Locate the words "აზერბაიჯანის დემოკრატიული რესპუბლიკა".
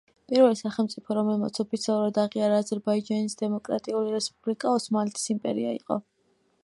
2.63-4.75